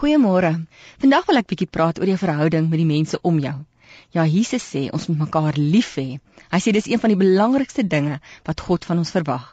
[0.00, 0.50] Goeiemôre.
[1.02, 3.56] Vandag wil ek bietjie praat oor jou verhouding met die mense om jou.
[4.16, 6.14] Ja, Jesus sê ons moet mekaar lief hê.
[6.54, 8.16] Hy sê dis een van die belangrikste dinge
[8.46, 9.50] wat God van ons verwag.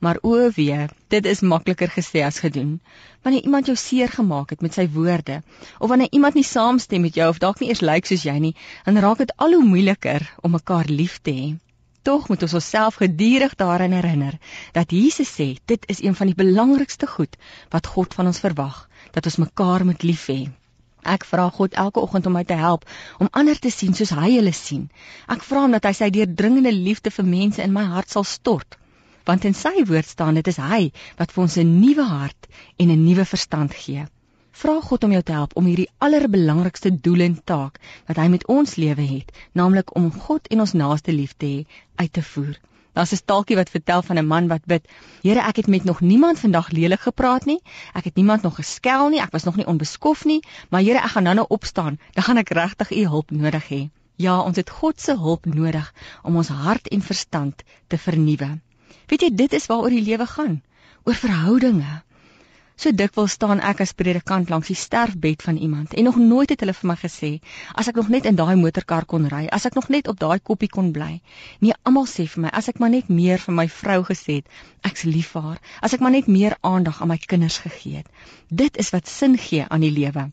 [0.00, 0.78] Maar o wee,
[1.12, 2.78] dit is makliker gesê as gedoen.
[3.20, 5.42] Wanneer iemand jou seer gemaak het met sy woorde,
[5.76, 8.54] of wanneer iemand nie saamstem met jou of dalk nie eers lyk soos jy nie,
[8.88, 11.50] dan raak dit al hoe moeiliker om mekaar lief te hê.
[12.02, 14.40] Tog moet ons onsself gedurig daaraan herinner
[14.72, 17.36] dat Jesus sê dit is een van die belangrikste goed
[17.70, 20.40] wat God van ons verwag, dat ons mekaar moet lief hê.
[21.02, 22.84] Ek vra God elke oggend om my te help
[23.18, 24.84] om ander te sien soos hy hulle sien.
[25.34, 28.78] Ek vra hom dat hy sy deurdringende liefde vir mense in my hart sal stort.
[29.26, 30.82] Want in sy woord staan dit is hy
[31.18, 32.48] wat vir ons 'n nuwe hart
[32.78, 34.06] en 'n nuwe verstand gee.
[34.62, 38.46] Vra God om jou te help om hierdie allerbelangrikste doel en taak wat hy met
[38.46, 42.58] ons lewe het, naamlik om God en ons naaste lief te hê, uit te voer.
[42.92, 44.88] Daar's 'n staaltjie wat vertel van 'n man wat bid:
[45.22, 47.60] Here, ek het met nog niemand vandag lelik gepraat nie.
[47.92, 49.20] Ek het niemand nog geskel nie.
[49.20, 51.98] Ek was nog nie onbeskof nie, maar Here, ek gaan nou-nou opstaan.
[52.12, 53.90] Dan gaan ek regtig u hulp nodig hê.
[54.16, 58.60] Ja, ons het God se hulp nodig om ons hart en verstand te vernuwe.
[59.06, 60.62] Weet jy, dit is waaroor die lewe gaan,
[61.04, 62.02] oor verhoudinge.
[62.82, 66.64] So dikwels staan ek as predikant langs die sterfbed van iemand en nog nooit het
[66.64, 67.30] hulle vir my gesê
[67.82, 70.40] as ek nog net in daai motorkar kon ry, as ek nog net op daai
[70.50, 71.12] koppie kon bly.
[71.62, 74.50] Nee, almal sê vir my as ek maar net meer vir my vrou gesê het,
[74.90, 78.10] ek's lief vir haar, as ek maar net meer aandag aan my kinders gegee het.
[78.50, 80.32] Dit is wat sin gee aan die lewe.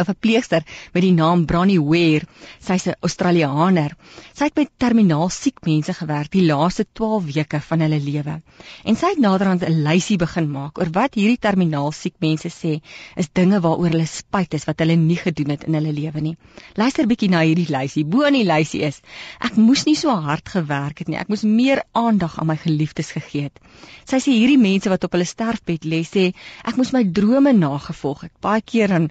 [0.00, 2.26] 'n verpleegster met die naam Brandy Ware.
[2.58, 3.96] Sy's 'n Australianer.
[4.34, 8.40] Sy het met terminaal siek mense gewerk die laaste 12 weke van hulle lewe.
[8.84, 12.80] En sy het naderhand 'n lysie begin maak oor wat hierdie terminaal siek mense sê
[13.16, 16.36] is dinge waaroor hulle spyt is wat hulle nie gedoen het in hulle lewe nie.
[16.74, 18.04] Luister bietjie na hierdie lysie.
[18.04, 19.00] Bo in die lysie is:
[19.40, 21.18] Ek moes nie so hard gewerk het nie.
[21.18, 23.60] Ek moes meer aandag aan my geliefdes gegee het.
[24.04, 26.30] Sy sê hierdie mense wat op hulle sterfbed lê sê
[26.64, 28.34] ek moes my drome nagevolg het.
[28.40, 29.10] Baie keer dan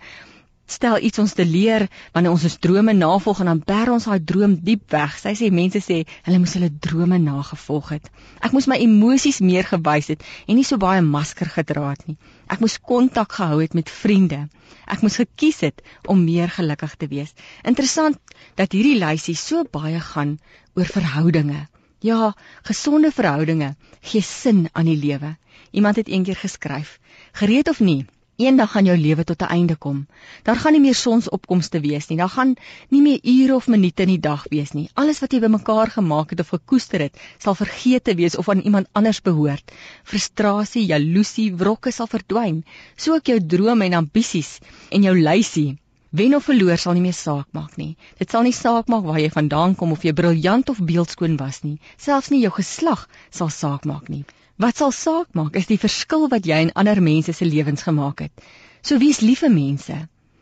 [0.72, 4.20] stel iets ons te leer wanneer ons ons drome navolg en dan bær ons daai
[4.32, 5.16] droom diep weg.
[5.22, 8.12] Sy sê mense sê hulle moes hulle drome nagevolg het.
[8.46, 12.18] Ek moes my emosies meer gewys het en nie so baie masker gedra het nie.
[12.50, 14.46] Ek moes kontak gehou het met vriende.
[14.90, 17.34] Ek moes gekies het om meer gelukkig te wees.
[17.64, 18.18] Interessant
[18.58, 20.38] dat hierdie lysie so baie gaan
[20.78, 21.66] oor verhoudinge.
[22.06, 25.36] Ja, gesonde verhoudinge gee sin aan die lewe.
[25.72, 27.00] Iemand het eendag geskryf:
[27.34, 28.06] "Gereed of nie,
[28.40, 29.98] Eendag gaan jou lewe tot 'n einde kom.
[30.44, 32.18] Daar gaan nie meer sonsopkomste wees nie.
[32.18, 32.56] Daar gaan
[32.90, 34.90] nie meer ure of minute in die dag wees nie.
[34.94, 38.88] Alles wat jy bymekaar gemaak het of gekoester het, sal vergeete wees of aan iemand
[38.92, 39.72] anders behoort.
[40.04, 42.64] Frustrasie, jaloesie, wrokke sal verdwyn,
[42.96, 45.78] so ook jou drome en ambisies en jou lysie.
[46.10, 47.98] Wen of verloor sal nie meer saak maak nie.
[48.18, 51.60] Dit sal nie saak maak waar jy vandaan kom of jy briljant of beeldskoon was
[51.64, 51.80] nie.
[51.98, 54.24] Selfs nie jou geslag sal saak maak nie.
[54.60, 58.26] Wat sal saak maak is die verskil wat jy in ander mense se lewens gemaak
[58.26, 58.48] het.
[58.84, 59.96] So wees lief vir mense.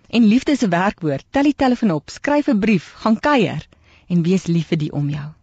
[0.10, 1.26] En liefde is 'n werkwoord.
[1.30, 3.68] Tel die telefoon op, skryf 'n brief, gaan kuier
[4.10, 5.37] en wees lief vir die om jou.